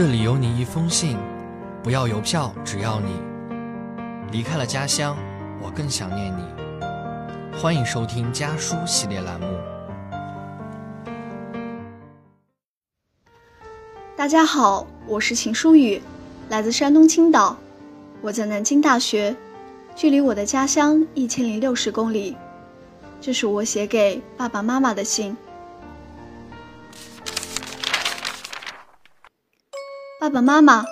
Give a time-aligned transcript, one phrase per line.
[0.00, 1.18] 这里有你一封信，
[1.82, 3.12] 不要邮票，只要你
[4.32, 5.14] 离开了家乡，
[5.62, 6.42] 我更想念你。
[7.60, 9.46] 欢迎收听家书系列栏目。
[14.16, 16.00] 大家好，我是秦书雨，
[16.48, 17.58] 来自山东青岛，
[18.22, 19.36] 我在南京大学，
[19.94, 22.34] 距离我的家乡一千零六十公里。
[23.20, 25.36] 这是我写给爸爸妈妈的信。
[30.20, 30.84] 爸爸妈妈，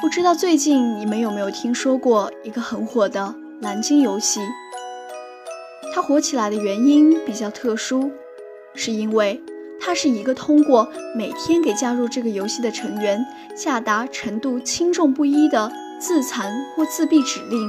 [0.00, 4.38] 不知道最近你们有没有听说过一个很火的蓝鲸游戏？
[5.92, 8.12] 它火起来的原因比较特殊，
[8.76, 9.42] 是因为
[9.80, 17.68] 它是一个通过每天给加入这个游戏的成员下达程度轻重不一的自残或自闭指令，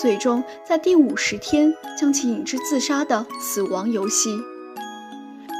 [0.00, 4.34] 最终在第五十天将其引致自杀的死亡游戏，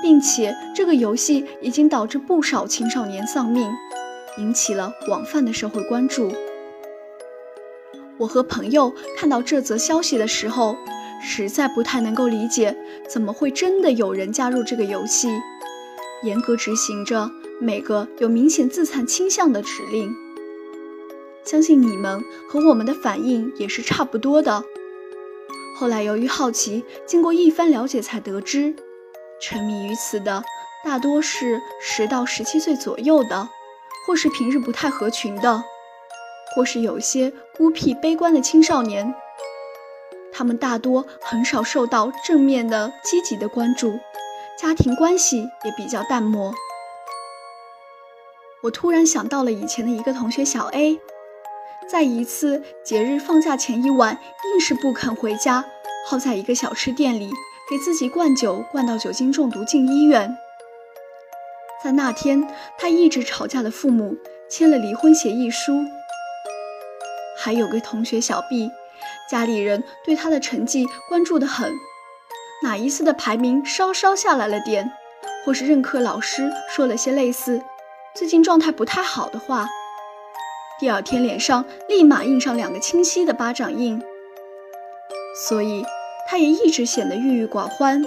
[0.02, 3.70] 并且这个游戏已经导致不少青少年丧命。
[4.40, 6.32] 引起了广泛的社会关注。
[8.18, 10.76] 我和朋友看到这则消息的时候，
[11.22, 12.76] 实在不太能够理解，
[13.08, 15.28] 怎么会真的有人加入这个游戏，
[16.22, 20.14] 严格执行着每个有明显自残倾向的指令。
[21.44, 24.64] 相信你们和我们的反应也是差不多的。
[25.76, 28.74] 后来由于好奇，经过一番了解，才得知，
[29.40, 30.42] 沉迷于此的
[30.84, 33.48] 大多是十到十七岁左右的。
[34.10, 35.62] 或是平日不太合群的，
[36.52, 39.14] 或是有些孤僻悲观的青少年，
[40.32, 44.00] 他们大多很少受到正面的积极的关注，
[44.60, 46.52] 家庭关系也比较淡漠。
[48.64, 50.98] 我突然想到了以前的一个同学小 A，
[51.88, 54.18] 在一次节日放假前一晚，
[54.52, 55.64] 硬是不肯回家，
[56.08, 57.30] 耗在一个小吃店里，
[57.70, 60.36] 给自己灌酒，灌到酒精中毒进医院。
[61.82, 62.46] 在那天，
[62.78, 64.14] 他一直吵架的父母
[64.50, 65.84] 签了离婚协议书。
[67.38, 68.70] 还有个同学小 B，
[69.30, 71.72] 家里人对他的成绩关注的很，
[72.62, 74.92] 哪一次的排名稍稍下来了点，
[75.44, 77.62] 或是任课老师说了些类似
[78.14, 79.66] “最近状态不太好”的话，
[80.78, 84.02] 第二天脸上立马印上两个清晰的巴掌印。
[85.48, 85.82] 所以，
[86.28, 88.04] 他也一直显得郁郁寡欢，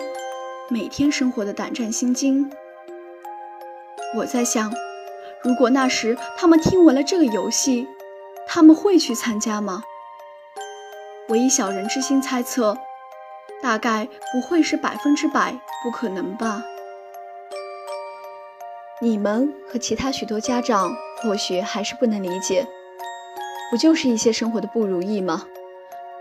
[0.69, 2.52] 每天生活的胆战心惊。
[4.16, 4.72] 我在想，
[5.41, 7.88] 如果那时他们听闻了这个游戏，
[8.47, 9.84] 他们会去参加吗？
[11.29, 12.78] 我以小人之心猜测，
[13.62, 16.63] 大概不会是百分之百不可能吧。
[19.01, 22.68] 你们和其他许多家长或许还是不能理解，
[23.72, 25.47] 不就是一些生活的不如意吗？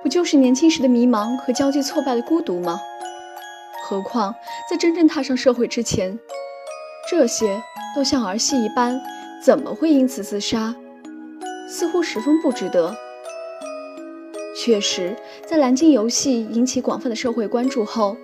[0.02, 2.80] 不就是年轻时的迷茫和交际挫败的孤独吗？
[3.84, 4.34] 何况
[4.70, 6.18] 在真正踏上社会之前，
[7.10, 7.62] 这些。
[7.94, 8.98] 都像儿戏一般，
[9.44, 10.74] 怎么会因此自杀？
[11.68, 12.96] 似乎十分不值得。
[14.56, 15.14] 确实，
[15.44, 18.16] 在蓝鲸游戏引起广泛的社会关注后，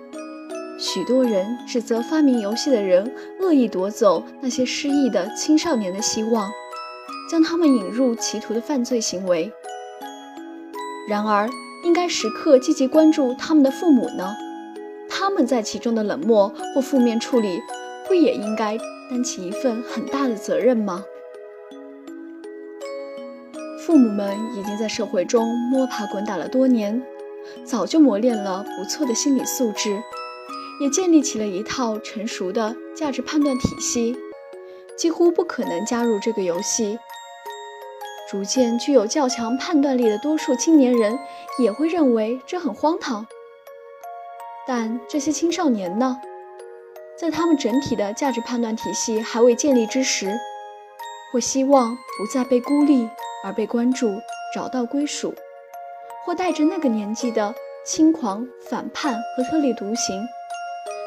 [0.79, 6.49] 许多人指责发明游戏的人恶意夺走那些失意的青少年的希望，
[7.29, 9.51] 将他们引入歧途的犯罪行为。
[11.07, 11.47] 然而，
[11.83, 14.33] 应该时刻积极关注他们的父母呢？
[15.07, 17.61] 他们在其中的冷漠或负面处理，
[18.09, 18.75] 不也应该？
[19.07, 21.05] 担起一份很大的责任吗？
[23.85, 27.01] 父母们已经在社会中摸爬滚打了多年，
[27.63, 30.01] 早就磨练了不错的心理素质，
[30.81, 34.17] 也建立起了一套成熟的价值判断体系，
[34.97, 36.97] 几乎不可能加入这个游戏。
[38.29, 41.17] 逐渐具有较强判断力的多数青年人
[41.59, 43.27] 也会认为这很荒唐。
[44.67, 46.17] 但这些青少年呢？
[47.19, 50.39] 在他们整体的价值判断体系还未建立之时，
[51.33, 53.09] 或希望不再被孤立
[53.43, 54.07] 而被关注，
[54.55, 55.33] 找到归属；
[56.23, 57.53] 或带着那个年纪的
[57.85, 60.25] 轻狂、反叛和特立独行，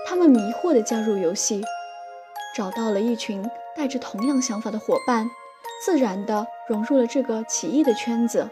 [0.07, 1.65] 他们迷惑地加入游戏，
[2.55, 3.43] 找到了一群
[3.75, 5.27] 带着同样想法的伙伴，
[5.83, 8.51] 自然地融入了这个奇异的圈子。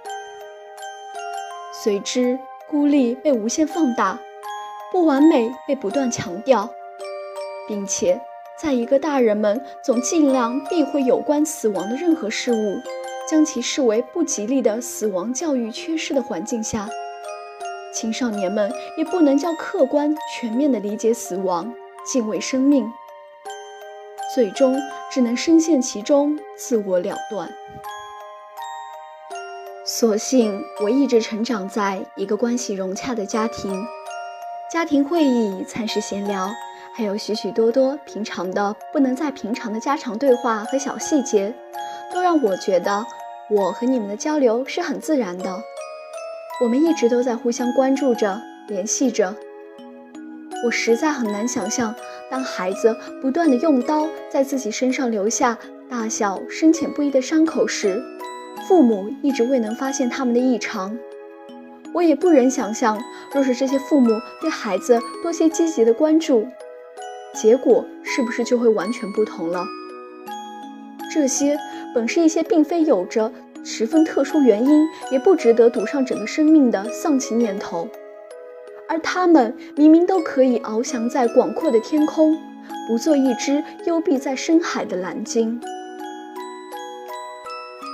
[1.74, 2.38] 随之，
[2.70, 4.18] 孤立被无限放大，
[4.90, 6.70] 不完美被不断强调。
[7.70, 8.20] 并且，
[8.60, 12.74] 在一个大人们总尽量避讳有关死亡的任何事物，
[13.30, 16.88] 将其视为不吉利的死亡教育缺失的环境下，
[17.94, 21.72] 青少年们也不能较客观全面地理解死亡、
[22.04, 22.90] 敬畏生命，
[24.34, 24.76] 最终
[25.12, 27.48] 只能深陷其中，自我了断。
[29.86, 33.80] 所幸，我一直成长在一个关系融洽的家庭，
[34.72, 36.50] 家庭会议、餐食闲聊。
[36.92, 41.54] 还有许许多多平常的不能再平常的家常对话和小细节，
[42.12, 43.06] 都让我觉得
[43.50, 45.62] 我和你们的交流是很自然的。
[46.62, 49.34] 我们一直都在互相关注着、联系着。
[50.62, 51.94] 我实在很难想象，
[52.30, 55.56] 当孩子不断的用刀在自己身上留下
[55.88, 58.02] 大小深浅不一的伤口时，
[58.68, 60.98] 父母一直未能发现他们的异常。
[61.94, 63.00] 我也不忍想象，
[63.32, 66.46] 若是这些父母对孩子多些积极的关注，
[67.34, 69.64] 结果是不是就会完全不同了？
[71.12, 71.58] 这些
[71.94, 73.32] 本是一些并非有着
[73.64, 77.88] 十分特殊原因，也不值得赌上整个生命的丧气念头。
[78.88, 82.36] 而他们明明都可以翱翔在广阔的天空，
[82.88, 85.60] 不做一只幽闭在深海的蓝鲸。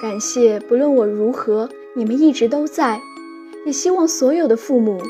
[0.00, 3.00] 感谢，不论我如何，你们一直都在，
[3.64, 5.00] 也希望所有的父母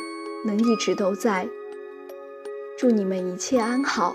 [0.44, 1.46] 能一直都在。
[2.78, 4.14] 祝你们一切安好。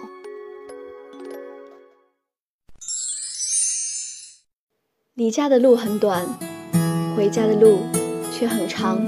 [5.15, 6.23] 离家的路很短，
[7.15, 7.79] 回家的路
[8.31, 9.03] 却很长。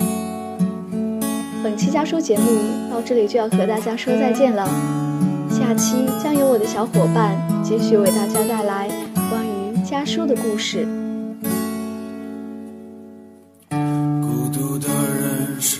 [1.64, 4.66] 本期家书节目到这里就要和大家说再见了，
[5.52, 8.90] 下期将由我的小伙伴继续为大家带来
[9.30, 10.84] 关于家书的故事。
[13.70, 15.80] 孤独的人是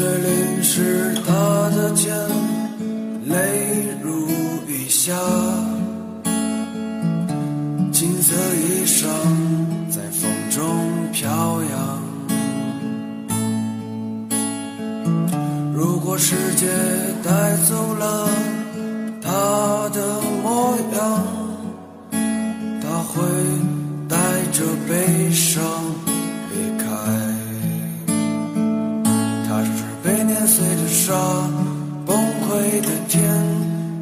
[0.00, 1.30] 水淋湿他
[1.76, 2.16] 的肩，
[3.26, 4.26] 泪如
[4.66, 5.12] 雨下。
[7.92, 9.04] 金色衣裳
[9.90, 10.58] 在风中
[11.12, 12.00] 飘扬。
[15.74, 16.66] 如果世界
[17.22, 18.26] 带走了
[19.20, 19.28] 他
[19.90, 21.22] 的模样，
[22.80, 23.22] 他会
[24.08, 24.16] 带
[24.50, 25.49] 着悲伤。
[31.10, 31.16] 沙，
[32.06, 32.16] 崩
[32.46, 33.20] 溃的天，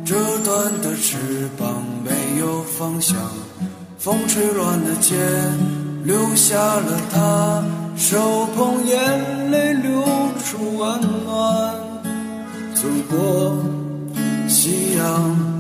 [0.05, 0.15] 折
[0.45, 3.17] 断的翅膀，没有方向。
[3.99, 5.17] 风吹乱的街，
[6.05, 7.65] 留下了他
[7.97, 10.05] 手捧眼泪，流
[10.45, 11.75] 出温暖。
[12.75, 13.57] 走过
[14.47, 15.58] 夕阳。